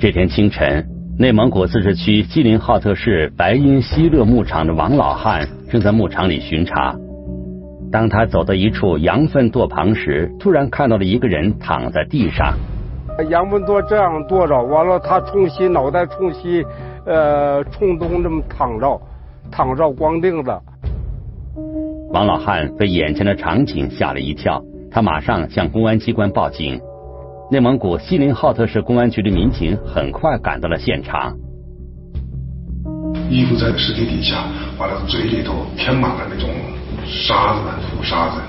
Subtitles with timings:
[0.00, 0.82] 这天清晨，
[1.18, 6.96] 内蒙古自治区锡林浩特市白音希勒牧场的王老汉正在牧场里巡查。
[7.92, 12.54] 当他走到一处羊粪垛旁时，突然看到了一个人躺在地上。
[13.28, 16.64] 羊粪垛这样垛着，完了他冲西脑袋冲西，
[17.04, 18.98] 呃，冲东这么躺着，
[19.50, 20.50] 躺着光腚子。
[22.10, 26.80] 王老汉被眼前的场景吓了一跳，他马上向公安机关报警。
[27.52, 31.36] 内蒙古锡林浩特市公安局的民警很快赶到了现场。
[33.28, 34.44] 衣服在尸体底下，
[34.78, 36.48] 完了嘴里头填满了那种
[37.04, 38.40] 沙子、土沙子。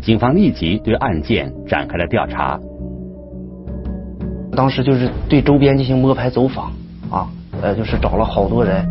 [0.00, 2.58] 警方立即对案件展开了调查。
[4.56, 6.72] 当时就是对周边进行摸排走访
[7.10, 7.28] 啊，
[7.60, 8.86] 呃，就是找了好多人。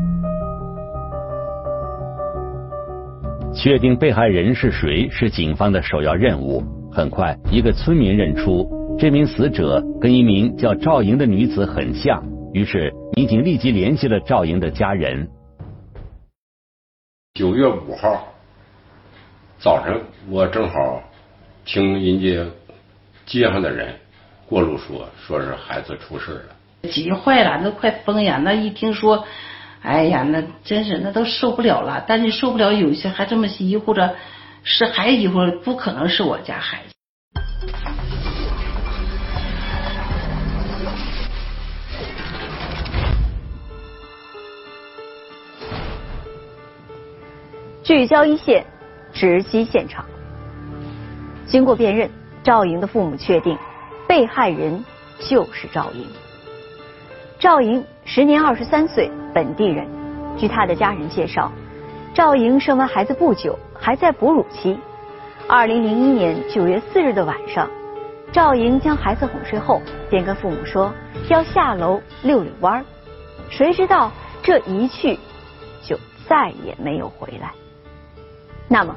[3.52, 6.64] 确定被害人是谁是警方的首要任务。
[6.92, 12.22] 很快，一个村民认出这名死者跟一名叫赵莹的女子很像，
[12.54, 15.30] 于是民警立即联系了赵莹的家人。
[17.34, 18.28] 九月五号
[19.58, 21.02] 早晨，我正好
[21.64, 22.46] 听人家
[23.26, 23.96] 街上的人
[24.48, 28.40] 过路说，说是孩子出事了，急坏了，那快疯呀！
[28.44, 29.26] 那一听说。
[29.84, 34.14] 哎呀，那真是那都受不了了，但是受不了，有些还这么疑惑着，
[34.64, 36.94] 是孩子疑惑，不可能是我家孩子。
[47.84, 48.66] 聚焦一线，
[49.12, 50.06] 直击现场。
[51.48, 52.10] 经过辨认，
[52.44, 53.58] 赵莹的父母确定，
[54.08, 54.86] 被害人
[55.20, 56.08] 就是赵莹。
[57.40, 59.88] 赵莹时年二十三岁，本地人。
[60.38, 61.52] 据他的家人介绍，
[62.14, 64.78] 赵莹生完孩子不久，还在哺乳期。
[65.48, 67.70] 二零零一年九月四日的晚上，
[68.34, 70.94] 赵莹将孩子哄睡后，便跟父母说
[71.30, 72.86] 要下楼遛遛弯儿。
[73.50, 74.12] 谁知道
[74.44, 75.18] 这一去
[75.82, 77.54] 就再也没有回来。
[78.68, 78.94] 那么，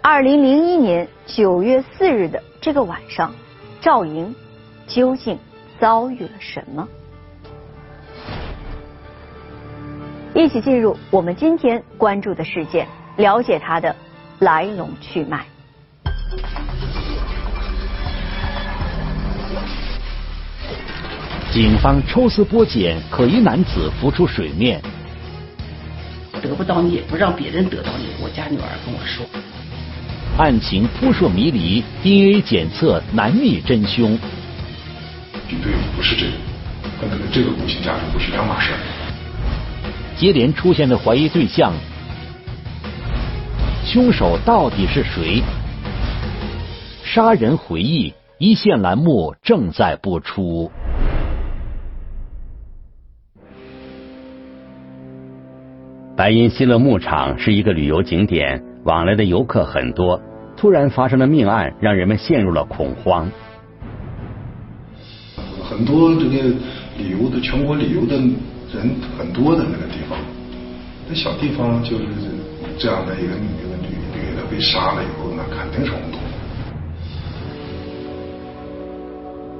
[0.00, 3.34] 二零零一年九月四日的这个晚上，
[3.82, 4.34] 赵莹
[4.86, 5.38] 究竟
[5.78, 6.88] 遭遇了什么？
[10.32, 12.86] 一起进入我们今天关注的事件，
[13.16, 13.94] 了解它的
[14.38, 15.44] 来龙去脉。
[21.52, 24.80] 警方抽丝剥茧，可疑男子浮出水面。
[26.40, 28.06] 得不到你，也不让别人得到你。
[28.22, 29.26] 我家女儿跟我说，
[30.38, 34.16] 案情扑朔迷离，DNA 检测难觅真凶。
[35.48, 36.32] 绝对不是这个，
[37.00, 38.70] 他可能这个无形价值不是两码事。
[40.20, 41.72] 接连出现的怀疑对象，
[43.86, 45.42] 凶手到底是谁？
[47.02, 50.70] 杀人回忆一线栏目正在播出。
[56.14, 60.20] 白银西乐牧场是一个旅游景点，往来的游客很多。
[60.54, 63.26] 突然发生的命案，让人们陷入了恐慌。
[65.64, 66.42] 很多这个
[66.98, 68.20] 旅游的全国旅游的。
[68.72, 68.88] 人
[69.18, 70.16] 很多的那个地方，
[71.08, 72.04] 那小地方就是
[72.78, 76.20] 这样的一个一个女女的被杀了以后，那肯定是轰动。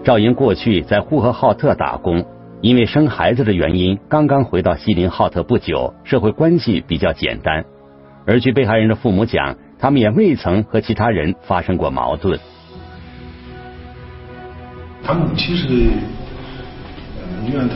[0.05, 2.25] 赵莹过去在呼和浩特打工，
[2.61, 7.65] 因为生孩子的原因，刚刚回到锡林浩特不久，社会关系比较简单。
[8.27, 12.39] 而据被害人的父母讲，他们也未曾和其他人发生过矛盾。
[15.03, 17.75] 他母亲是医院的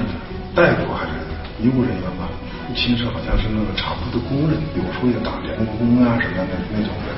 [0.55, 1.24] 大夫还是？
[1.61, 2.29] 医务人员吧，
[2.75, 7.15] 其实好像是那个厂部的工人，有时候也打零工啊什么的那种的。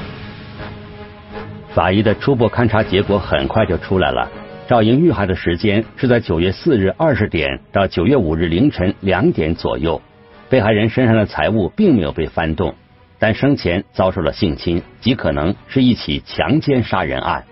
[1.75, 4.31] 法医的初步勘查结果很快就出来了，
[4.69, 10.01] 赵莹遇害的时间是在九月四日二十点到九月五日凌晨两点左右。
[10.49, 12.75] 被害人身上的财物并没有被翻动，
[13.19, 17.45] 但生前遭受了性侵，极可能是一起强奸杀人案。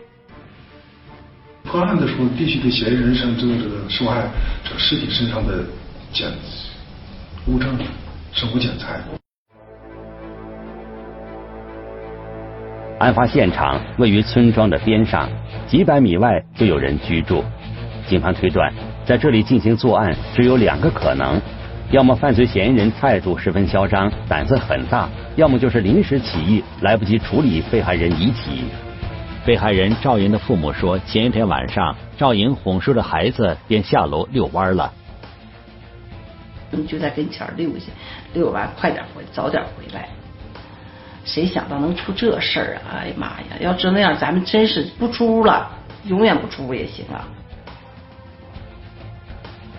[1.64, 4.20] 破案的时候，必须得嫌疑人身这个这个受害
[4.62, 5.64] 者尸体身上的
[6.12, 6.30] 检。
[7.46, 7.76] 物证、
[8.32, 8.98] 生物检材。
[12.98, 15.28] 案发现场位于村庄的边上，
[15.66, 17.44] 几百米外就有人居住。
[18.06, 18.72] 警方推断，
[19.04, 21.38] 在这里进行作案只有两个可能：
[21.90, 25.06] 要么犯罪嫌疑人态度十分嚣张，胆子很大；
[25.36, 28.64] 要么就是临时起意，来不及处理被害人遗体。
[29.44, 34.90] 被害人赵莹的父母说，前一天晚上，赵莹哄睡了孩子，便下楼遛弯了。
[36.86, 37.86] 就在跟前溜去，
[38.32, 40.08] 溜完快点回，早点回来。
[41.24, 43.00] 谁想到能出这事儿啊？
[43.00, 43.56] 哎呀妈呀！
[43.60, 45.70] 要真那样，咱们真是不出屋了，
[46.06, 47.28] 永远不出屋也行啊。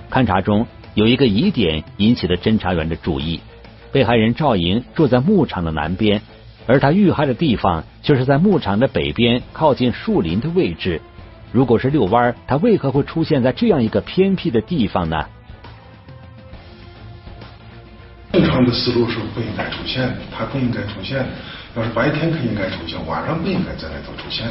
[0.09, 3.41] 勘查中有一个疑点引起了侦查员的注意：
[3.91, 6.21] 被害人赵莹住在牧场的南边，
[6.65, 10.99] 而他遇害的地方却是在牧场的北边，靠近树林的位置。
[11.51, 15.27] 如果是遛弯，他为何会出现在这样一个偏僻的地方呢？
[18.35, 21.25] 正常的思路是不应该出现的，他不应该出现的。
[21.73, 24.45] 要是白天可应该出现，晚上不应该在那头出现。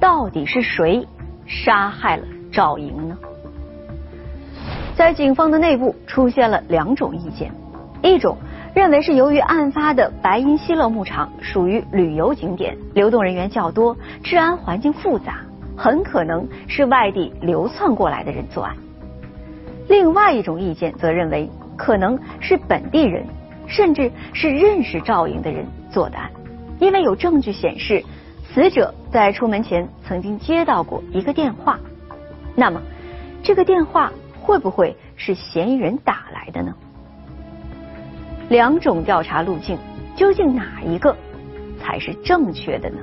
[0.00, 1.06] 到底是谁
[1.46, 3.16] 杀害了赵莹呢？
[4.96, 7.52] 在警方的内部出现了两种意见，
[8.02, 8.36] 一种
[8.74, 15.38] 认为是由于案发的白银西乐牧场属于旅游景点，流动人员较多，治安环境复杂，
[15.76, 18.76] 很可能是外地流窜过来的人作案。
[19.88, 23.24] 另外一种意见则认为，可能是本地人，
[23.66, 26.30] 甚至是认识赵莹的人做的案，
[26.78, 28.04] 因为有证据显示。
[28.54, 31.80] 死者在出门前曾经接到过一个电话，
[32.54, 32.82] 那么
[33.42, 36.74] 这个电话会不会是嫌疑人打来的呢？
[38.50, 39.78] 两种调查路径，
[40.14, 41.16] 究竟哪一个
[41.80, 42.98] 才是正确的呢？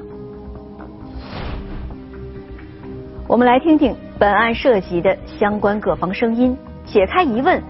[3.29, 7.61] 我们来听听本案涉及的相关各方声音，解开疑问，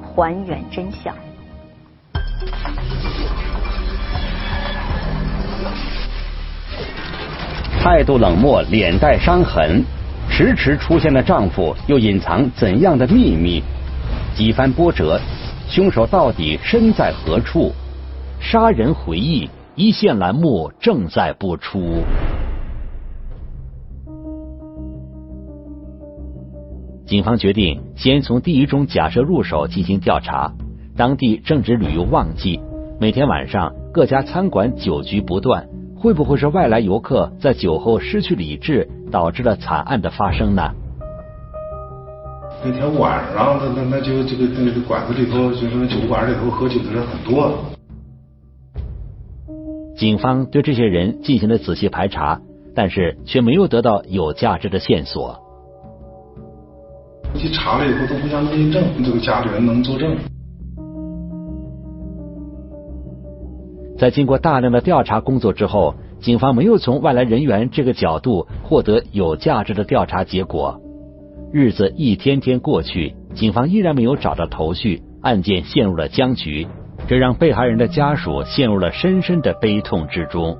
[0.00, 1.12] 还原真相。
[7.82, 9.82] 态度冷漠，脸带伤痕，
[10.30, 13.60] 迟迟出现的丈夫又隐藏怎样的秘密？
[14.36, 15.20] 几番波折，
[15.66, 17.72] 凶手到底身在何处？
[18.38, 22.04] 杀人回忆一线栏目正在播出。
[27.10, 30.52] 警方决定先从第一种假设入手进行调查。
[30.96, 32.60] 当地正值旅游旺季，
[33.00, 35.66] 每天晚上各家餐馆酒局不断。
[35.96, 40.70] 会不会是外来游客在酒后失去理智，导致了惨案的发生呢？
[42.64, 47.52] 那天晚上，那那那就这个那个馆子里头，就是酒馆里头喝酒的人很多。
[49.96, 52.40] 警方对这些人进行了仔细排查，
[52.72, 55.49] 但是却没有得到有价值的线索。
[57.36, 60.16] 去查了以后都不相印证，这个家里人能作证。
[63.98, 70.80] 在经过大量的调查工作之后，警方没有从外来人员这个角度获得有价值的调查结果。
[71.52, 76.66] 日子一天天过去，警方依然没有找到头绪，案件陷入了僵局，
[77.08, 80.56] 这让被害人的家属陷入了深深的悲痛之中。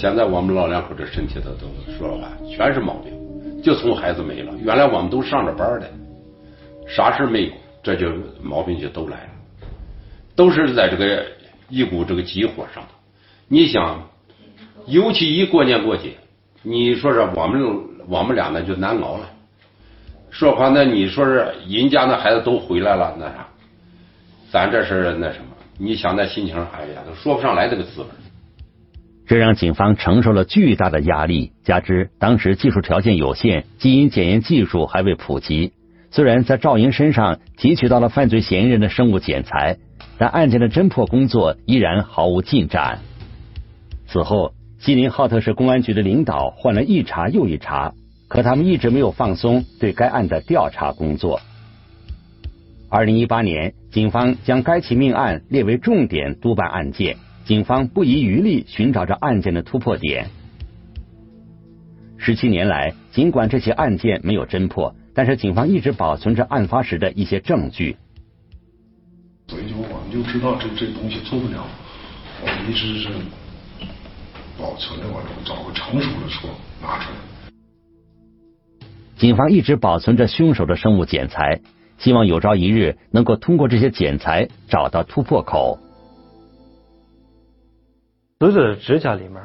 [0.00, 1.66] 现在我们老两口这身体都都
[1.98, 3.12] 说了话，全是毛病，
[3.60, 4.54] 就从孩子没了。
[4.62, 5.90] 原来我们都上着班的，
[6.86, 7.52] 啥事没有，
[7.82, 9.30] 这就毛病就都来了。
[10.36, 11.26] 都是在这个
[11.68, 12.90] 一股这个急火上头，
[13.48, 14.00] 你想，
[14.86, 16.10] 尤其一过年过节，
[16.62, 17.60] 你说是我们
[18.06, 19.28] 我们俩呢就难熬了。
[20.30, 23.48] 说话那你说是人家那孩子都回来了，那啥，
[24.52, 25.46] 咱这是那什么？
[25.76, 28.06] 你想那心情，哎呀，都说不上来这个滋味。
[29.28, 35.72] 这让警方承受了巨大的压力，加之当时技术条件有限，基因检验技术还未普及。
[36.10, 39.76] 虽然在赵莹身上提取到了犯罪嫌疑人的生物检材。
[40.20, 42.98] 但案件的侦破工作依然毫无进展。
[44.08, 47.92] 此后，锡林浩特市公安局的领导换了一茬又一茬，
[48.26, 51.40] 可他们一直没有放松对该案的调查工作。
[52.88, 57.16] 二零一八年，警方将该起命案列为重点督办案件，
[57.48, 60.28] 警方不遗余力寻找着案件的突破点。
[62.18, 67.96] 十七年来，尽管这起案件没有侦破，但是警方一直保存着案发时的一些证据。
[69.46, 71.66] 所以就我们就知道这这东西做不了，
[72.42, 73.08] 我们一直是
[74.58, 76.50] 保存着，我找个成熟的说
[76.82, 77.16] 拿出来。
[79.16, 81.62] 警方一直保存着凶手的生物检材，
[81.96, 85.78] 希望有朝一日能够通过这些检材找到突破口。
[88.40, 89.42] 死者的指甲里面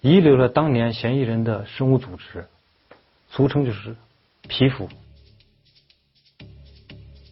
[0.00, 2.46] 遗留了当年嫌疑人的生物组织，
[3.30, 3.94] 俗称就是
[4.48, 4.88] 皮肤。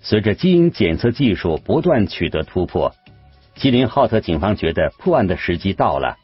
[0.01, 2.95] 随着基因检测技术不断取得突破，
[3.57, 6.17] 锡林浩特警方觉得破案的时机到了。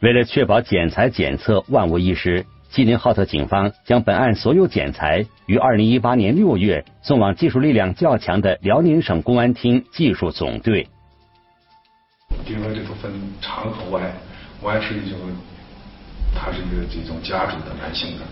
[0.00, 10.86] 为了确保检材检测万无一失，锡林浩特警方将本案所有检材于二零一八年六月送往技术力量较强的辽宁省公安厅技术总队。
[12.46, 14.12] 因为这个分长和歪，
[14.62, 15.18] 歪是一种，
[16.34, 18.24] 他是一个这种家族的男性的，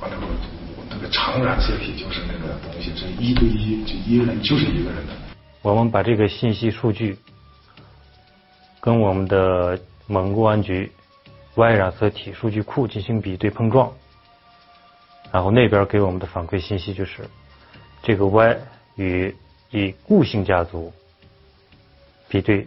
[0.00, 0.26] 完了后。
[0.92, 5.12] 那个长染色体就是那个东西，是一对一，就一个人就是一个人的。
[5.62, 7.16] 我们把这个信息数据
[8.80, 9.78] 跟我们的
[10.08, 10.90] 蒙公安局
[11.54, 13.92] Y 染色体数据库进行比对碰撞，
[15.30, 17.24] 然后那边给我们的反馈信息就是，
[18.02, 18.56] 这个 Y
[18.96, 19.36] 与
[19.70, 20.92] 以顾姓家族
[22.28, 22.66] 比对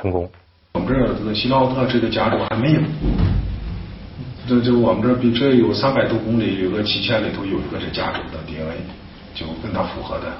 [0.00, 0.28] 成功。
[0.72, 2.80] 我们这儿这个希奥特这个家族还没有，
[4.48, 8.78] 这这我们这比这有三百多公里，有个七千里头有一个这家族的 DNA，
[9.34, 10.32] 就跟他符合的。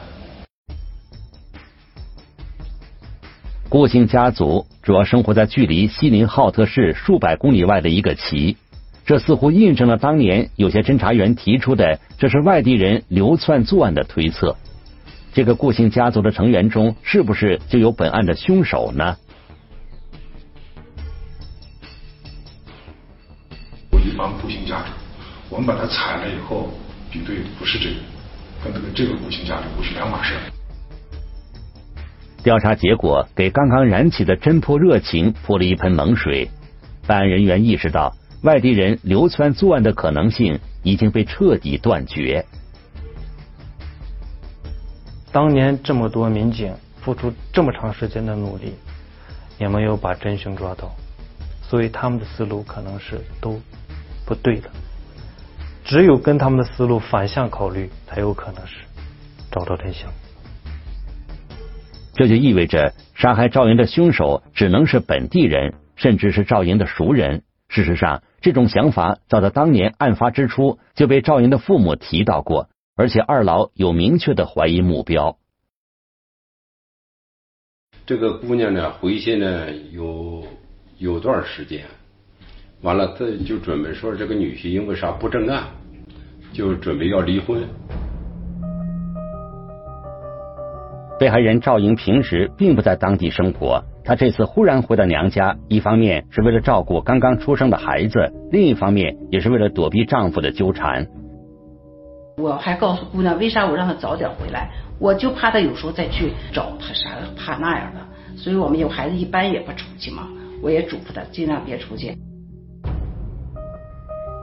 [3.68, 8.56] 顾姓家族主要生活在距离锡林浩特市数百公里外的一个旗，
[9.04, 14.56] 这似乎印证了当年有些侦查员提出的这是外地人流窜作案的推测。
[15.32, 19.16] 这个顾姓家族的成员中，是不是就有本案的凶手呢？
[24.20, 24.88] 一帮顾姓家族，
[25.48, 26.68] 我们把它采了以后，
[27.10, 27.96] 比对不是这个，
[28.62, 30.34] 跟这个这个顾姓家族不是两码事。
[32.42, 36.50] 调查结果给刚刚燃起的侦破热情泼了一盆冷水。
[37.06, 42.44] 办案人员意识到，外地人流窜作案的可能性已经被彻底断绝。
[45.32, 48.74] 当年这么多民警付出这么长时间的努力，
[49.58, 50.94] 也没有把真凶抓到，
[51.62, 53.58] 所以他们的思路可能是都。
[54.30, 54.70] 不对的，
[55.84, 58.76] 只有跟他们的思路反向考虑，才有可能是
[59.50, 60.08] 找到真相。
[62.14, 67.42] 这就意味着杀害赵莹的凶手只能是本地人，甚至是赵莹的熟人。
[67.68, 75.38] 事实上，这种想法早在当年案发之初就被赵莹的父母提到过，而且二老有明确的怀疑目标。
[78.06, 80.46] 这个姑娘呢，回去呢有
[80.98, 81.84] 有段时间。
[82.82, 85.64] 完了，他就准备说这个女婿因为啥不正干，
[86.50, 87.60] 就准备要离婚。
[91.18, 101.06] 被害人赵莹平时并不在当地生活，她这次忽然回到娘家，一方面是为了照顾刚刚出生的孩子，另一方面也是为了躲避丈夫的纠缠。
[102.38, 104.70] 我还告诉姑娘，为啥我让她早点回来？
[104.98, 108.00] 我就怕她有时候再去找他啥，怕那样的。
[108.36, 110.26] 所以我们有孩子一般也不出去嘛，
[110.62, 112.16] 我也嘱咐她尽量别出去。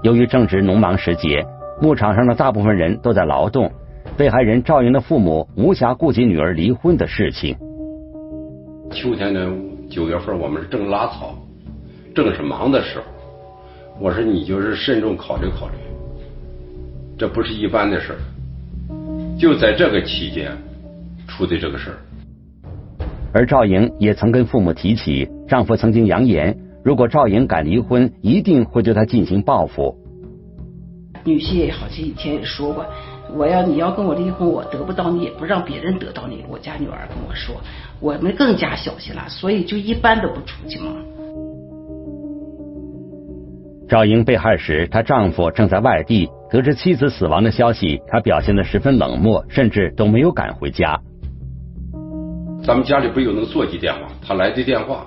[0.03, 1.43] 由于正值农忙时节，
[1.81, 3.71] 牧场上的大部分人都在劳动，
[4.15, 7.57] 被害人赵莹的父母无暇顾及女儿离婚的事情。
[8.91, 9.49] 秋天的，
[9.89, 11.35] 九月份我们是正拉草，
[12.13, 13.05] 正是忙的时候。
[13.99, 15.73] 我说你就是慎重考虑考虑，
[17.17, 18.19] 这不是一般的事儿。
[19.39, 20.51] 就在这个期间
[21.27, 21.97] 出的这个事儿。
[23.33, 26.55] 而赵莹也曾跟父母提起，丈夫曾经扬言。
[26.87, 29.97] 如果赵莹敢离婚，一定会对她进行报复。
[31.25, 32.85] 女婿也好像以前也说过，
[33.35, 36.45] 我要你要跟我离婚，我得不到你，也不让别人得到你。
[36.49, 37.57] 我家女儿跟我说，
[37.99, 40.93] 我们更加小心了，所以就一般都不出去嘛。
[43.89, 50.97] 赵英被害时，她丈夫正在外地，得知妻子死亡的消息，她表现的十分冷漠，甚至都没有赶回家。
[52.63, 55.05] 咱们家里不有那个座机电话，他来的电话。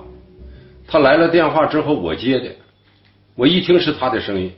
[0.91, 2.53] 他来了电话之后，我接的，
[3.35, 4.51] 我一听是他的声音，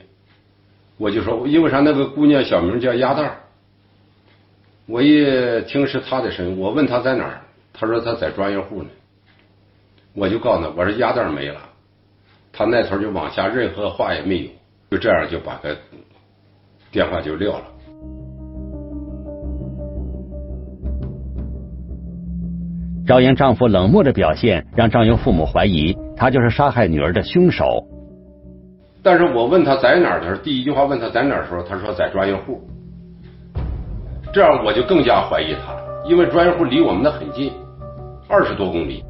[0.96, 1.78] 我就说，因为啥？
[1.78, 3.36] 那个姑娘小名叫鸭蛋儿，
[4.86, 7.40] 我一听是他的声音，我问他在哪儿，
[7.72, 8.88] 他说他在专业户呢，
[10.12, 11.60] 我就告诉他，我说鸭蛋儿没了，
[12.52, 14.50] 他那头就往下任何话也没有，
[14.90, 15.78] 就这样就把个
[16.90, 17.73] 电话就撂了。
[23.06, 27.86] 赵莹丈夫冷漠的表现，让赵莹父母怀疑他就是杀害女儿的凶手。
[29.02, 32.62] 但是我问他在哪儿的时候，第一句话问他在哪儿的时候，他说在专业户。
[34.32, 37.52] 这样我就更加怀疑他了，因为专业户离我们那很近，
[38.26, 39.04] 二十多公里。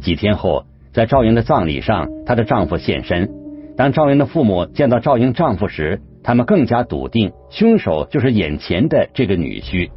[0.00, 3.28] 几天后，在赵莹的葬礼上，她的丈夫现身。
[3.76, 9.90] 当赵莹的父母见到赵莹丈夫时，他们更加笃定，凶手就是眼前的这个女婿。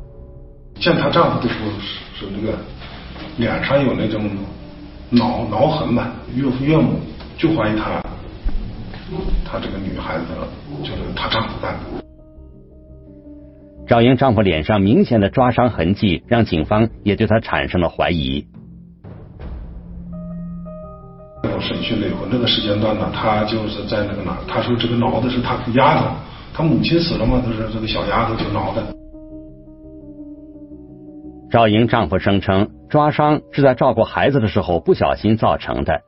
[0.79, 1.99] 见她丈夫的时候是。
[2.19, 2.57] 是那个
[3.37, 4.29] 脸上有那种
[5.09, 6.99] 挠挠痕吧，岳父岳母
[7.37, 8.03] 就怀疑她，
[9.45, 10.25] 她这个女孩子
[10.83, 12.03] 就是她丈夫干的。
[13.87, 18.45] 赵英丈夫脸上明显的抓伤痕迹，让警方也对他产生了怀疑。
[21.61, 26.07] 审讯了以后，那个时间段呢，他就是在那个哪，他说这个挠的是他丫头，
[26.53, 28.83] 他母亲死了嘛，他说这个小丫头就挠的。
[31.51, 36.01] 赵莹丈夫声称，抓伤是在照顾孩子的时候不小心造成的。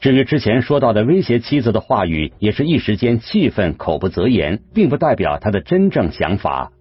[0.00, 6.72] 至于之前说到的威胁妻子的话语，也是一时间气愤，口不择言，并不代表他的真正想法。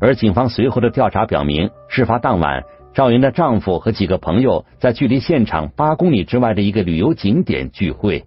[0.00, 8.24] 而警方随后的调查表明，事发当晚，赵莹的丈夫和几个朋友在距离现场八公里之外的一个旅游景点聚会。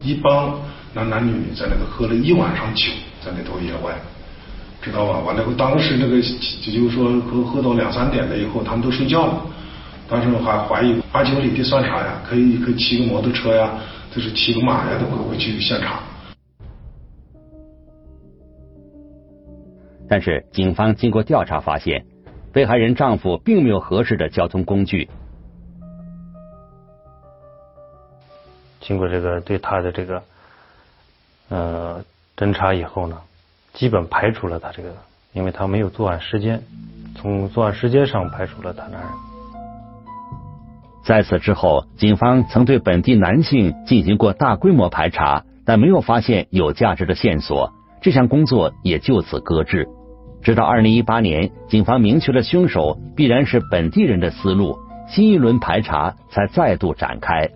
[0.00, 0.58] 一帮
[0.94, 2.86] 男男女女在那个喝了一晚上酒，
[3.24, 3.94] 在那头野外，
[4.82, 5.20] 知道吧？
[5.20, 9.46] 完了以后，当时那个就就是说喝喝到两三点了以后，他们都睡觉了。
[10.08, 12.20] 当时还怀疑八九里的算啥呀？
[12.28, 13.78] 可以可以骑个摩托车呀，
[14.10, 16.02] 就是骑个马呀，都会去现场。
[20.08, 22.04] 但是，警方经过调查发现，
[22.52, 25.08] 被害人丈夫并没有合适的交通工具。
[28.80, 30.22] 经过这个对他的这个
[31.50, 32.04] 呃
[32.36, 33.16] 侦查以后呢，
[33.72, 34.90] 基本排除了他这个，
[35.32, 36.62] 因为他没有作案时间，
[37.16, 39.10] 从作案时间上排除了他男人。
[41.04, 47.72] 在此之后，警方曾对本地男性进行过大规模排查，但没有发现有价值的线索，
[48.02, 49.88] 这项工作也就此搁置。
[50.42, 57.50] 直到二零一八年，警方明确了凶手必然是本地人的思路，新一轮排查才再度展开。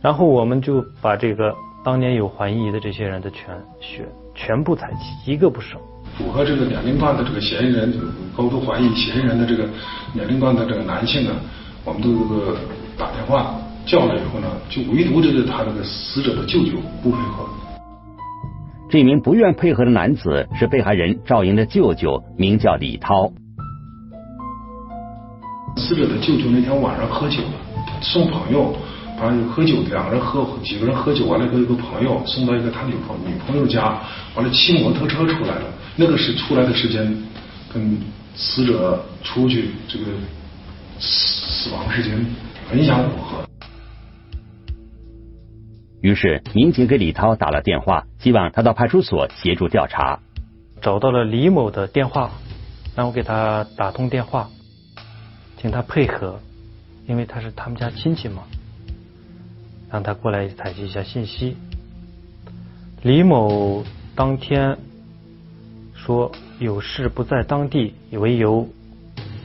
[0.00, 3.46] 然后我们就把这个当年有怀疑的这些人的全
[3.80, 5.80] 血全部采集，一个不剩。
[6.18, 7.90] 符合这个年龄段的这个嫌疑人，
[8.36, 9.66] 高度怀疑嫌疑人的这个
[10.12, 11.30] 年龄段的这个男性呢，
[11.82, 12.58] 我们都这个
[12.98, 13.54] 打电话
[13.86, 17.48] 叫了以后呢，就唯独这个他这个死者的舅舅不配合。
[18.90, 23.32] 这名不愿配合的男子是被害人赵莹的舅舅，名叫李涛。
[25.76, 27.52] 死者的舅舅那天晚上喝酒了，
[28.02, 28.74] 送朋友，
[29.20, 34.00] 把喝酒两个人喝几个人喝酒完了，跟一个朋友送到一个他女朋女朋友家，
[34.34, 35.64] 完了骑摩托车出来了。
[35.94, 37.14] 那个是出来的时间，
[37.70, 38.00] 跟
[38.34, 40.06] 死者出去这个
[40.98, 42.24] 死亡时间
[42.70, 43.44] 很相符合。
[46.00, 50.18] 于是，民警给李涛打了电话，希望他到派出所协助调查。
[50.80, 52.30] 找到了李某的电话，
[52.96, 54.48] 让我给他打通电话，
[55.58, 56.40] 请他配合，
[57.06, 58.44] 因为他是他们家亲戚嘛，
[59.90, 61.56] 让他过来采集一下信息。
[63.02, 64.76] 李某当天
[65.94, 68.68] 说有事不在当地为由，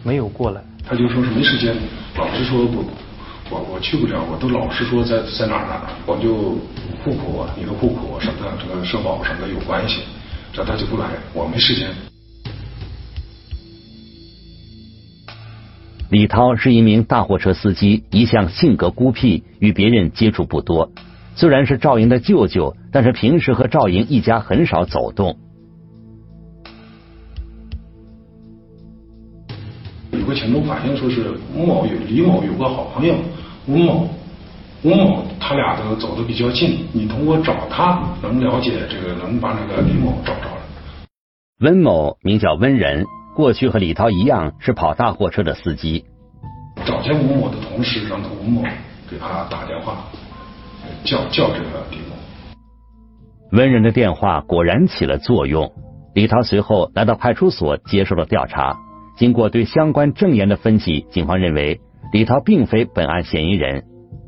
[0.04, 0.62] 没有过来。
[0.88, 1.76] 他就说是没时间，
[2.18, 2.84] 老是说不。
[3.50, 6.58] 我我去不了，我都老是说在在哪儿呢，我就
[7.04, 10.02] 户口啊，你的户口什么的，这个社保什么的有关系，
[10.52, 11.90] 这他就不来，我没时间。
[16.16, 20.90] 李涛是一名大货车司机，一向性格孤僻，与别人接触不多。
[21.36, 25.38] 虽然是赵莹的舅舅，但是平时和赵莹一家很少走动。
[30.12, 33.14] 有个群众反映说是吴某有李某有个好朋友
[33.68, 34.08] 吴某，
[34.84, 40.62] 吴某他俩都走的比较近，你通过找他能了解这个，能把那个李某找着了。
[41.60, 46.06] 温某名叫温仁，过去和李涛一样是跑大货车的司机。
[46.86, 48.64] 找见吴某的同时，让吴某
[49.12, 50.06] 给他打电话，
[51.04, 52.16] 叫叫这个李某。
[53.52, 55.70] 温仁的电话果然起了作用，
[56.14, 58.78] 李涛随后来到派出所接受了调查。
[59.18, 61.82] 经过对相关证言的分析，警方认为
[62.14, 63.84] 李涛并非本案嫌疑人。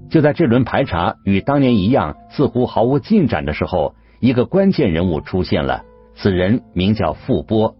[0.09, 5.83] 就在这轮排查与当年一样似乎毫无进展的时候，一个关键人物出现了。
[6.13, 7.76] 此人名叫傅波。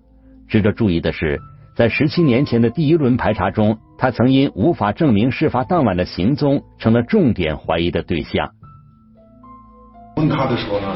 [0.47, 1.39] 值得注意的是，
[1.75, 8.49] 在十七年前的第一轮排查中，他曾因无法证明事发当晚的行踪，成了重点怀疑的对象。
[10.15, 10.95] 问他的时候呢，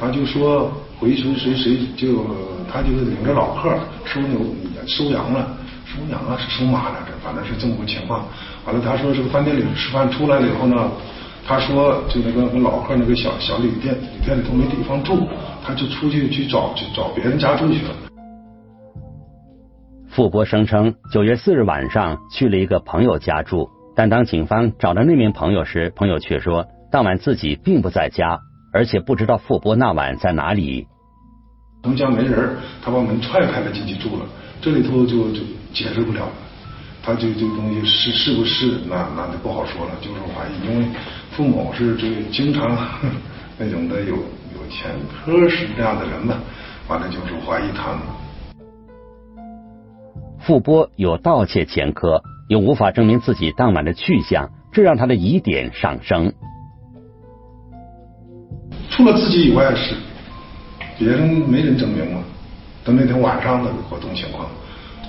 [0.00, 2.24] 他就说回谁谁谁就
[2.72, 4.40] 他就领着老客收牛
[4.86, 8.24] 收羊了，收羊啊是收马来着，反正是这么个情况。
[8.64, 10.90] 完了他说这个饭店里吃饭出来了以后呢，
[11.46, 15.28] 他说就那个跟老客那个小小旅店旅店里头没地方住，
[15.62, 17.90] 他就出去去找去找别人家住去了。
[20.14, 28.38] 傅波声称九月四日晚上去了一个朋友家住，但当警方找到那名朋友时，朋友却说当晚自己并不在家，
[28.72, 30.86] 而且不知道傅波那晚在哪里。
[31.82, 34.24] 他们家没人，他把门踹开了进去住了，
[34.60, 35.40] 这里头就就
[35.72, 36.32] 解释不了了。
[37.02, 40.86] 他就这个东西是是不是那那就不好说了，就是怀疑，因为
[41.32, 42.78] 傅某是这个经常
[43.58, 46.36] 那种的有有前科是这样的人嘛，
[46.86, 48.02] 完了就是怀疑他们。
[50.44, 56.32] 傅波有盗窃前科，又无法证明自己当晚的去向，这让他的疑点上升。
[58.90, 59.96] 除了自己以外是。
[60.96, 62.22] 别人没人证明嘛？
[62.84, 64.48] 等那天晚上的活动情况，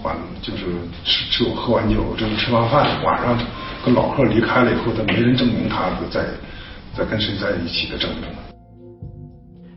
[0.01, 0.65] 完了就是
[1.03, 3.37] 吃吃我喝完酒，这是吃完饭晚上
[3.85, 6.25] 跟老贺离开了以后，他没人证明他在
[6.97, 8.23] 在跟谁在一起的证明。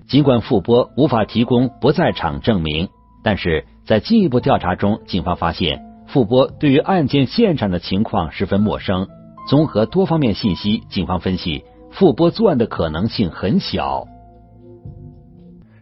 [0.09, 2.89] 尽管傅波无法提供不在场证明，
[3.23, 9.09] 但是在进一步调查中，警方发现傅波对于案件现场的情况十分陌生。
[9.49, 14.07] 综合多方面信息，警方分析傅波作案的可能性很小。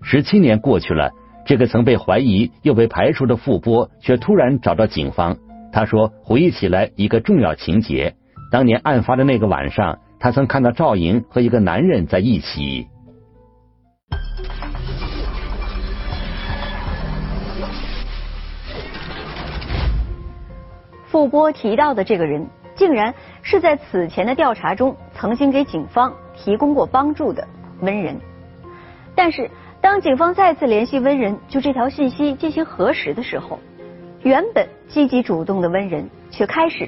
[0.02, 1.10] 十七年过去了，
[1.46, 5.36] 这个曾被怀疑又被排除的傅波，却突然找到警方。
[5.72, 8.14] 他说，回忆起来一个重要情节：
[8.52, 12.86] 当年案发的那个晚上，他曾看到赵莹和一个男人在一起。
[21.16, 27.48] 傅波提到的这个人，竟然是在此前的调查中曾经给警方提供过帮助的
[27.80, 28.20] 温仁。
[29.14, 29.50] 但是，
[29.80, 33.58] 当警方再次联系温仁就这条信息进行核实的时候，
[34.24, 36.86] 原本积极主动的温仁却开始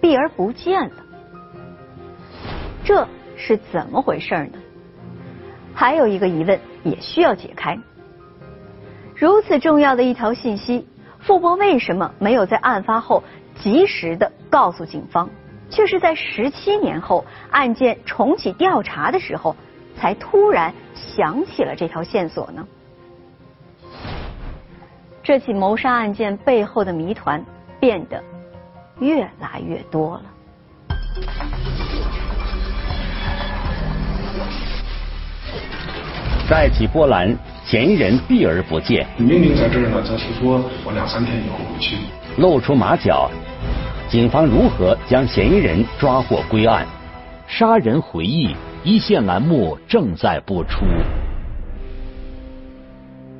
[0.00, 0.94] 避而不见了。
[2.82, 4.58] 这是怎么回事呢？
[5.72, 7.78] 还有一个疑问也需要解开：
[9.14, 10.84] 如此重要的一条信息，
[11.20, 13.22] 傅波为什么没有在案发后？
[13.60, 15.28] 及时的告诉警方，
[15.68, 19.54] 却是在十七年后案件重启调查的时候，
[19.96, 22.66] 才突然想起了这条线索呢？
[25.22, 27.44] 这起谋杀案件背后的谜团
[27.78, 28.22] 变得
[29.00, 30.22] 越来越多了。
[36.48, 39.06] 再起波澜，嫌疑人避而不见。
[39.18, 41.98] 明明在这儿呢，他是说我两三天以后回去。
[42.38, 43.30] 露出马脚，
[44.08, 46.86] 警方如何将嫌疑人抓获归案？
[47.46, 50.86] 杀人回忆一线栏目正在播出。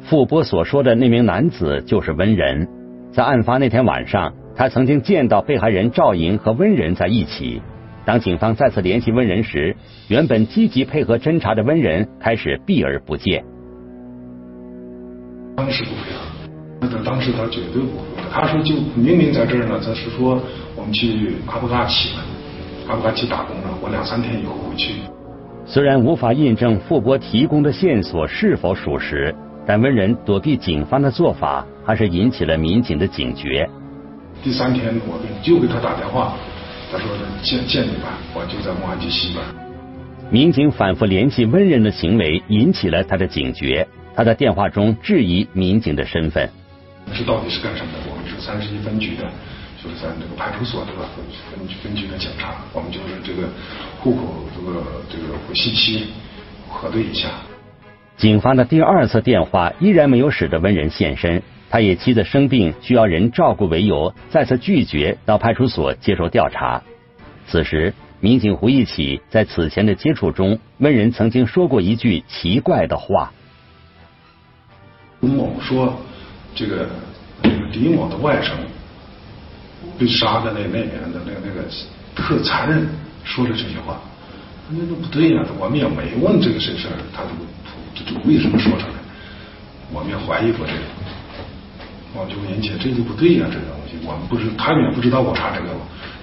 [0.03, 2.69] 傅波所说的那名男子就是温仁，
[3.11, 7.63] 在案发那天晚上，他曾经见到被害人赵莹和温仁在一起。
[8.05, 9.75] 当警方再次联系温仁时，
[10.09, 13.43] 原本积极配合侦查的温仁开始避而不见。
[15.57, 16.28] 当时不配合。
[16.81, 20.41] 那他当时他绝对不会，他说就明明在这儿呢，他是说
[20.77, 22.25] 我们去阿布扎奇了，
[22.89, 24.95] 阿布扎奇打工了，我两三天以后回去。
[25.67, 29.35] 虽然无法印证傅波提供的线索是否属实，
[29.67, 33.69] 但温仁躲避警方的做法还是引起了民警的警觉。
[34.43, 36.35] 第三天我就给他打电话，
[36.93, 37.09] 他说
[37.43, 39.45] 见见你吧，我就在公安局西边。
[40.31, 46.49] 民警反复联系温仁的行为引起了他的警觉，他在电话中质疑民警的身份。
[47.17, 47.99] 这到底是干什么的？
[48.11, 49.25] 我们是三十一分局的，
[49.83, 51.09] 就是在这个派出所对吧？
[51.15, 51.25] 分
[51.59, 53.49] 分分局的警察，我们就是这个
[54.01, 56.09] 户口这个这个信息
[56.69, 57.29] 核对一下。
[58.17, 66.83] 警方的第二次电话依然没有使得温仁现身，他以妻子生病需要人照顾为由，再次拒绝到派出所接受调查。
[67.47, 73.33] 此时，民警回忆起在此前的接触中，温仁曾经说过一句奇怪的话
[75.21, 75.97] ：“某说。”
[76.59, 76.89] 这个
[77.73, 78.51] 李某的外甥
[79.97, 81.63] 被杀的那那年的那个那个
[82.17, 82.85] 特残忍，
[83.23, 84.01] 说了这句话，
[84.69, 87.31] 那都不对呀，我们也没问这个事事他都
[87.95, 88.95] 这这为什么说出来？
[89.93, 90.81] 我们也怀疑过这个，
[92.13, 95.69] 我就引起这就不对呀，这个东西我们不知他们也不知道我查这个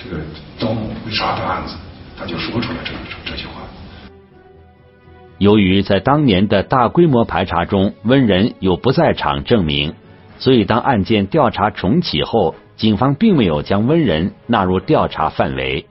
[0.03, 0.21] 这个
[0.59, 1.77] 张某被杀的案子，
[2.19, 2.91] 他就说出来这
[3.23, 3.61] 这句话。
[5.37, 9.93] 由于在当年的大规模排查中，温仁有不在场证明。
[10.37, 15.85] 所以，当案件调查重启后，警方并没有将温仁纳入调查范围。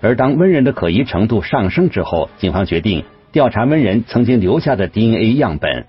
[0.00, 5.86] 而当温仁的可疑程度上升之后，警方决定调查温仁曾经留下的 DNA 样本。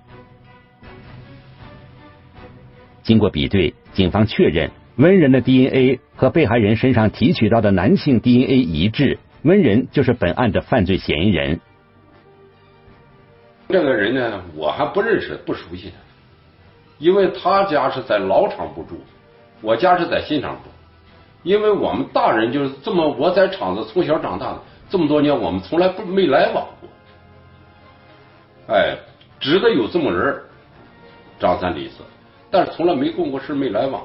[3.04, 11.60] 经过比对，警方确认温仁的 DNA 和被害人身上提取到的男性 DNA 一致，温仁就是本案的犯罪嫌疑人。
[13.74, 15.96] 这个人呢，我还不认识，不熟悉他，
[17.00, 19.00] 因为他家是在老厂部住，
[19.62, 20.70] 我家是在新厂部。
[21.42, 24.60] 因为我们大人就是这么，我在厂子从小长大的，
[24.92, 26.68] 这么多年我们从来不没来往
[28.68, 28.76] 过。
[28.76, 28.96] 哎，
[29.40, 30.40] 知道有这么人，
[31.40, 32.04] 张三李四，
[32.52, 34.04] 但是从来没共过事，没来往。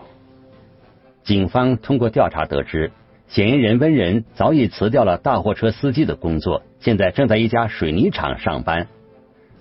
[1.24, 2.90] 警方通过调查得知，
[3.26, 8.88] 嫌疑人温仁早已辞掉了大货车司机的工作，现在正在一家水泥厂上班。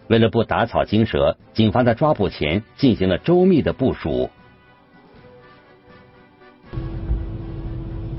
[0.10, 4.30] 为了不打草惊蛇，警方在抓捕前进行了周密的部署。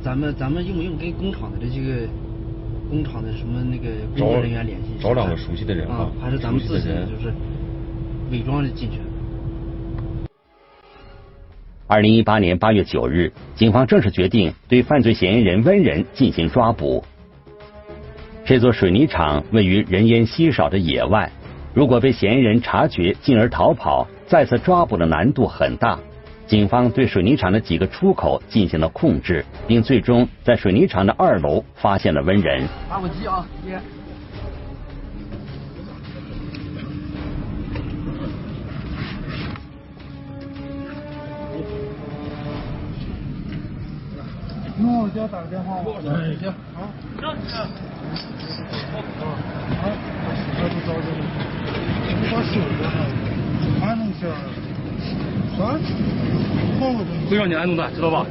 [0.02, 2.06] 咱们咱们用不用跟工厂的这几个
[2.88, 4.88] 工厂的什么那个工作人员联系？
[5.00, 7.34] 找两个熟悉的人啊，还是咱们自己就是
[8.30, 8.98] 伪装着进去？
[11.86, 17.02] 二零一八年八月九日，警方正式决定对犯罪嫌疑人温仁进行抓捕。
[18.44, 21.30] 这座水泥厂位于人烟稀少的野外，
[21.78, 25.96] 如果被嫌疑人察觉进而逃跑，再次抓捕的难度很大。
[26.44, 32.66] 警方对水泥厂的几个出口进行了控制，并最终在水泥厂的二楼发现了温人。
[32.90, 33.78] 打火机啊，接。
[44.80, 45.76] 那我就要打个电话。
[46.10, 46.88] 哎，行，好。
[52.30, 52.34] 那就到这里。
[52.34, 52.90] 你把手给他
[53.86, 54.22] 安一下。
[55.56, 55.60] 啥？
[57.28, 58.26] 会让你安顿的，知道吧？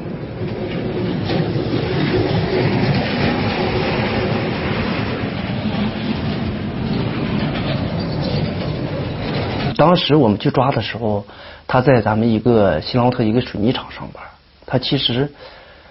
[9.76, 11.26] 当时我们去抓的时候，
[11.68, 14.24] 他在咱们一个新奥特一个水泥厂上班，
[14.66, 15.32] 他其实。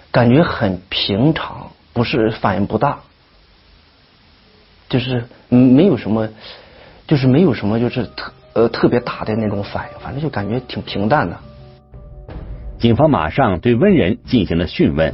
[0.09, 2.99] 感觉很平常，不是反应不大，
[4.89, 6.27] 就是没有什么，
[7.07, 11.37] 就是没有什么，就是特呃特别大的那种反应，反正就感觉挺平淡的。
[12.77, 15.13] 警方马上对温仁进行了讯问。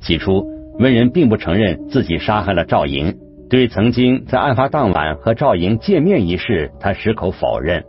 [0.00, 0.44] 起初，
[0.78, 3.16] 温仁并不承认自己杀害了赵莹，
[3.48, 7.84] 对曾经在案发当晚和赵莹见面一事，他矢口否认。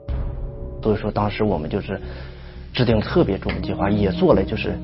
[0.84, 2.00] 所以说，当时我们就是
[2.74, 4.78] 制定特别重的计划，也做了就是。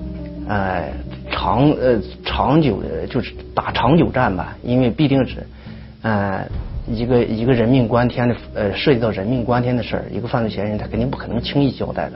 [0.50, 0.92] 呃，
[1.30, 5.46] 长呃长久的，就是打长久战吧，因为必定是
[6.02, 6.46] 呃
[6.94, 12.14] 一个一个人命关天的呃涉及到人命关天的事儿，一个犯罪嫌疑人他肯定不可能轻易交代的。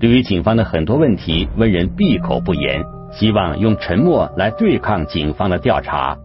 [0.00, 6.16] 对于警方的很多问题，温仁闭口不言，希望用沉默来对抗警方的调查。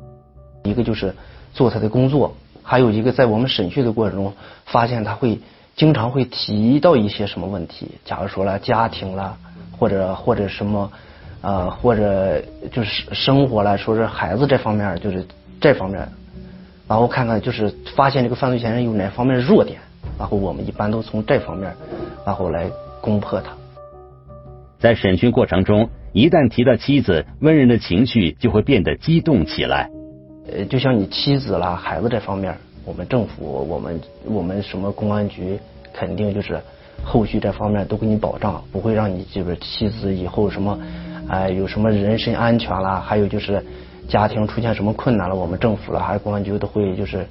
[0.64, 1.14] 一个就是
[1.54, 4.34] 做他的工作，还有一个在我们审讯的过程中，
[4.66, 5.40] 发现他会
[5.76, 9.38] 经常会提到一些什么问题，假如说了家庭了。
[9.80, 10.92] 或者或者什么，
[11.42, 15.24] 呃，或者就是生活来说是孩子这方面，就是
[15.62, 16.10] 这方面，
[16.88, 19.80] 然后看看就是发现这个犯罪嫌疑人有哪方面的弱点，
[20.18, 21.74] 然后我们一般都从这方面，
[22.26, 22.70] 然后来
[23.02, 23.52] 攻破他。
[24.80, 29.90] 在审讯过程中，一旦提到妻子，温人的情绪就会变得激动起来。
[30.52, 35.60] 呃，就像你妻子啦、孩子这方面，我们政府、我们我们什么公安局，
[35.94, 36.60] 肯定就是。
[37.04, 40.78] 后续这方面都给你保障，不会让你就是妻子以后什么，
[41.30, 43.64] 哎，有什么人身安全啦，还有就是
[44.08, 47.28] 家庭出现什么困难了，我们政府了还是公安局都会就是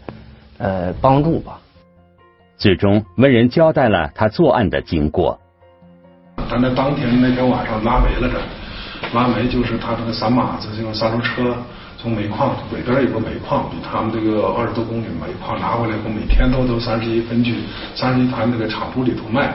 [0.59, 1.59] 呃帮助吧。
[2.57, 5.39] 最终，温仁交代了他作案的经过。
[6.49, 8.39] 他那当天那天晚上拉煤来着
[9.13, 11.55] 拉煤就是他这个三马子就是三轮车
[11.99, 17.55] 从煤矿北边有个煤矿，比他们这个二十多公里煤矿拿回来后，每天都都三十一分去
[17.95, 19.55] 三十一团那个厂铺里头卖。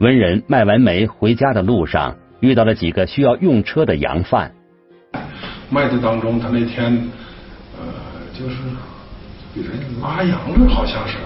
[0.00, 4.52] 文人卖完煤回家的路上，遇到了几个需要用车的洋贩。
[5.72, 6.92] 卖的当中，他那天
[7.80, 7.86] 呃，
[8.38, 8.56] 就是
[9.54, 9.70] 给人
[10.02, 11.16] 拉羊了，好像是。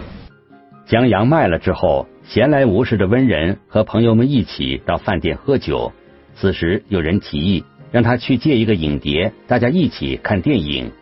[0.87, 5.93] 将羊卖了之后，闲来无事的温仁和朋友们一起到饭店喝酒。
[6.37, 10.93] 此时有人提议让他去借一个影碟，大家一起看电影。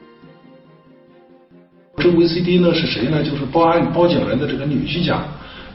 [1.99, 3.23] 这 VCD 呢是谁呢？
[3.23, 5.23] 就是报案报警人的这个女婿家。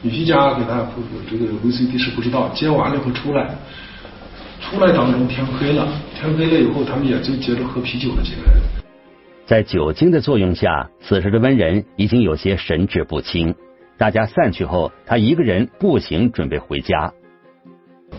[0.02, 0.84] 女婿家给他
[1.30, 3.54] 这个 VCD 是不知道，接完了以后出来，
[4.70, 8.62] 出来当中天黑了，天黑了以后他们也就接着喝啤酒了几个人。
[9.44, 13.52] 在酒精的作用下，此时的温仁已经有些神志不清。
[13.98, 17.12] 大家散去后，他一个人步行准备回家。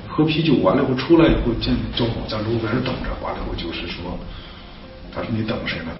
[0.10, 4.20] 喝啤酒完了以后出来以后见赵某在路边等着，完了以后就是说，
[5.16, 5.92] 他说你等谁呢？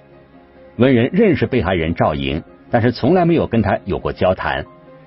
[0.76, 4.66] 温仁认识被害人赵莹，但是从来没有跟他有过交谈。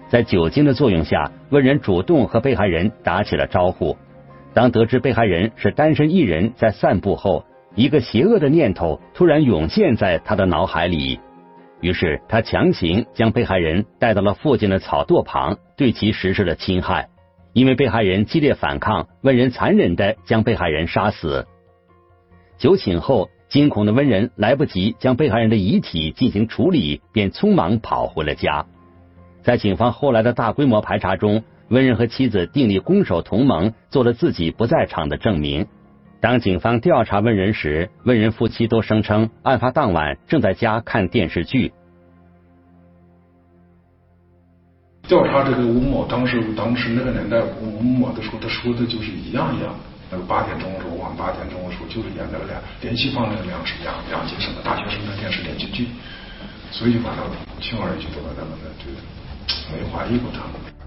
[0.10, 3.96] 在酒精的作用下，温仁主动和被害人打起了招呼。
[4.56, 7.44] 当得知被害人是单身一人在散步后，
[7.76, 11.20] 一个邪恶的念头突然涌现在他的脑海里。
[11.82, 17.10] 于是他强行将被害人带到了附近的草垛旁，对其实施了侵害。
[17.52, 21.46] 因为被害人激烈反抗，温仁残忍的将被害人杀死。
[22.58, 28.66] 酒醒后，惊恐的温仁来不及将被害人的遗体进行处理，便匆忙跑回了家。
[29.44, 35.66] 在警方后来的大规模排查中，温仁和妻子订立攻守同盟，做了自己不在场的证明。
[36.22, 41.74] 当警方调查温仁时，温仁夫妻都声称案发当晚正在家看电视剧。
[45.08, 49.80] 调查这个吴某，当时当时那个年代，吴某的时候他说的就是一样一样的。
[50.12, 55.88] 那个八点钟的时候，晚上八点钟的时候，就是演那个两连续放那个两两两集什么大学生的电视连续剧，
[56.72, 57.26] 所以把他
[57.60, 58.98] 轻而易举都把他们的这个。
[59.72, 60.85] 没怀疑过他们。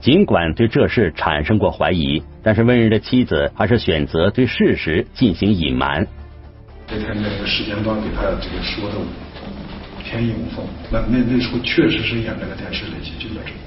[0.00, 6.06] 尽管对这事产生过怀疑，但是温仁的妻子还是选择对事实进行隐瞒。
[6.86, 8.94] 这天那个时间段给他这个说的
[10.04, 10.64] 天衣无缝。
[10.90, 13.58] 那那那时候确实是演那个电视类戏剧的这个，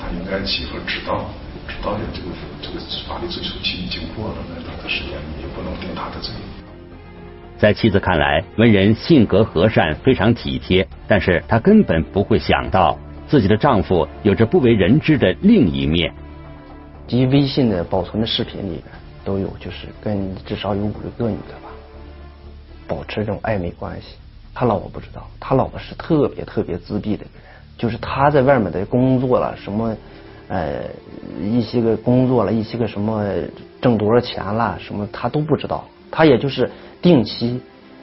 [0.00, 1.30] 他应该起个指导，
[1.68, 2.26] 指导的这个
[2.60, 6.34] 这个法律追诉期已经过了，那他的时间也不能定他的罪。
[7.56, 12.98] 在妻子看来，文人性格和善，非常体贴，但是他根本不会想到
[13.34, 16.14] 自己的丈夫有着不为人知的另一面。
[17.08, 18.84] 及微信的保存的视频里边
[19.24, 21.68] 都有，就是跟至少有五六个女的吧，
[22.86, 24.14] 保持这种暧昧关系。
[24.54, 27.30] 他老婆不知道，他老婆是特别特别自闭的人，
[27.76, 29.96] 就是他在外面的工作了，什么
[30.46, 30.84] 呃
[31.42, 33.24] 一些个工作了，一些个什么
[33.80, 36.70] 挣多少钱了，什么他都不知道，他也就是
[37.02, 37.60] 定期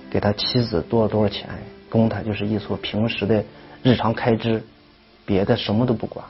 [0.09, 1.47] 给他妻子多少多少钱，
[1.89, 3.41] 供他就是一所平时的
[3.81, 4.61] 日常开支，
[5.31, 6.25] 别的什么都不管。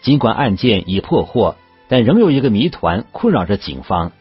[0.00, 1.56] 尽管案件已破获，
[1.88, 4.12] 但仍有一个谜团困扰着警方。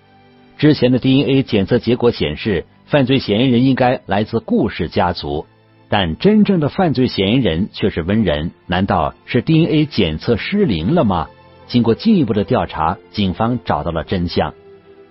[0.58, 5.46] 之前的 DNA 检测结果显示，犯罪嫌疑人应该来自顾氏家族，
[5.88, 8.50] 但真正的犯罪嫌疑人却是温人。
[8.66, 11.28] 难道是 DNA 检测失灵了吗？
[11.68, 14.56] 经过进一步的调查，警方找到了真相：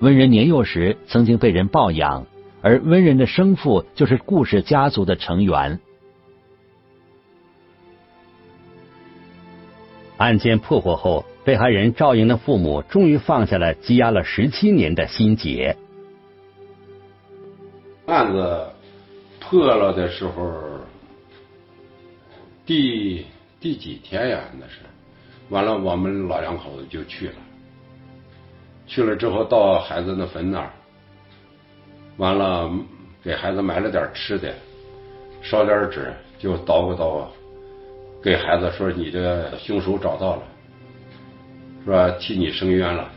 [0.01, 2.27] 温人年幼时曾经被人抱养，
[2.63, 5.79] 而温人的生父就是顾氏家族的成员。
[10.25, 15.77] 案件破获后，被害人赵莹的父母终于放下了积压了十七年的心结。
[18.07, 18.67] 案子
[19.39, 20.51] 破了的时候，
[22.65, 23.27] 第
[23.61, 24.41] 第几天呀？
[24.59, 24.81] 那是
[25.51, 27.35] 完了，我们老两口子就去了。
[28.87, 30.71] 去了之后，到孩子的坟那儿，
[32.17, 32.71] 完了
[33.23, 34.55] 给孩子买了点吃的，
[35.43, 37.27] 烧点纸，就叨咕叨咕。
[38.25, 40.43] 给孩子说：“你这凶手找到了，
[41.85, 42.11] 是吧？
[42.19, 43.11] 替你伸冤了。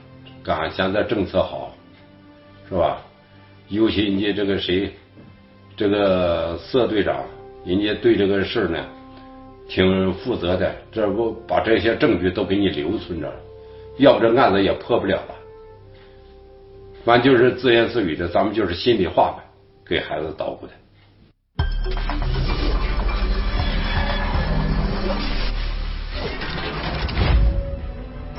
[0.44, 1.74] 赶现在政策好，
[2.68, 3.02] 是吧？
[3.70, 4.92] 尤其人家这个谁，
[5.78, 7.24] 这个色队长，
[7.66, 8.86] 人家对这个事儿呢
[9.70, 10.76] 挺负责的。
[10.92, 13.34] 这不把这些证据都给你留存着，
[14.00, 15.36] 要不这案子也破不了了。
[17.06, 19.44] 反正就是自言自语的，咱们就是心里话呗，
[19.86, 20.74] 给孩子捣鼓的。”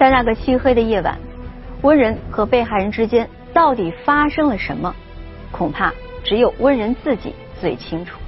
[0.08, 1.18] 在那个漆黑的夜晚，
[1.82, 4.94] 温人和被害人之间到底发生了什么？
[5.52, 5.92] 恐怕
[6.24, 8.18] 只有温人自己最清楚。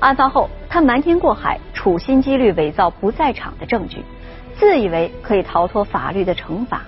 [0.00, 3.98] 案发后，他瞒天过海，处心积虑伪造不在场的证据，
[4.54, 6.80] 自以为可以逃脱法律的惩罚。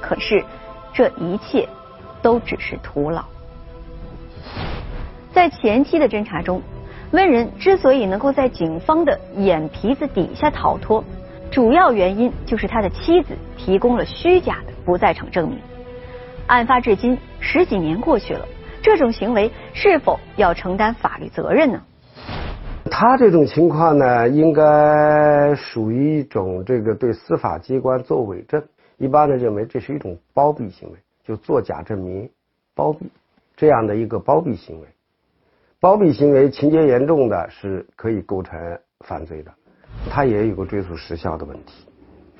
[0.00, 0.44] 可是，
[0.92, 1.68] 这一切
[2.22, 3.24] 都只是徒劳。
[5.32, 6.60] 在前期的侦查中，
[7.12, 11.04] 温人之所以能够在警方的眼皮子底下逃脱。
[11.54, 15.60] 主要原因就是他的妻子提供了虚假的不在场证明。
[16.48, 18.44] 案发至今十几年过去了，
[18.82, 21.80] 这种行为是否要承担法律责任呢？
[22.90, 28.60] 他这种情况呢，应该属于一种这个对司法机关做伪证。
[28.96, 32.28] 一般的认为这是一种包庇行为，就作假证明、
[32.74, 33.06] 包庇
[33.56, 34.88] 这样的一个包庇行为。
[35.78, 38.58] 包庇行为情节严重的是可以构成
[39.06, 39.52] 犯罪的。
[40.10, 41.86] 他也有个追诉时效的问题，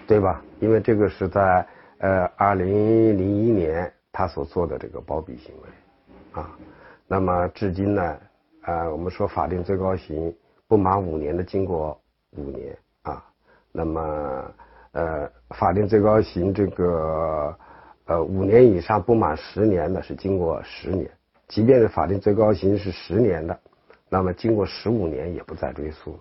[0.06, 0.40] 对吧？
[0.60, 1.66] 因为这个是在
[1.98, 6.56] 呃二零零一年他所做的这个包庇行为啊，
[7.08, 8.16] 那么至今呢，
[8.62, 10.32] 呃，我们说法定最高刑
[10.68, 12.00] 不满五年的经过
[12.36, 13.24] 五年啊，
[13.72, 14.54] 那么
[14.92, 17.56] 呃法定最高刑这个
[18.04, 21.10] 呃五年以上不满十年的是经过十年，
[21.48, 23.58] 即便是法定最高刑是十年的，
[24.08, 26.20] 那么经过十五年也不再追诉了。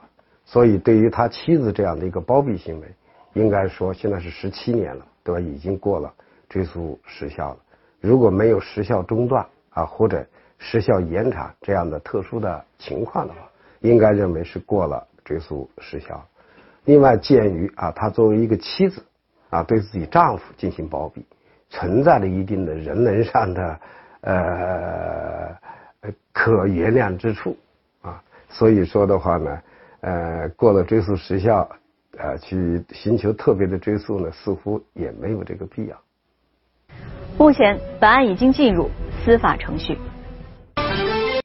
[0.54, 2.88] 所以，对于他妻子这样的一个包庇行为，
[3.34, 5.42] 应该说现在是十七年了，对吧？
[5.42, 6.14] 已经过了
[6.48, 7.58] 追诉时效了。
[8.00, 10.24] 如果没有时效中断啊，或者
[10.60, 13.40] 时效延长这样的特殊的情况的话，
[13.80, 16.24] 应该认为是过了追诉时效。
[16.86, 19.04] 另外，鉴于啊，他作为一个妻子
[19.50, 21.26] 啊，对自己丈夫进行包庇，
[21.72, 23.80] 存在着一定的人伦上的
[24.22, 25.58] 呃
[26.32, 27.58] 可原谅之处
[28.04, 29.60] 啊，所以说的话呢。
[30.04, 31.66] 呃，过了追诉时效，
[32.18, 35.98] 呃，去寻求特别的追诉呢，似乎也没有这个必要。
[37.38, 38.90] 目前，本案已经进入
[39.24, 39.98] 司法程序。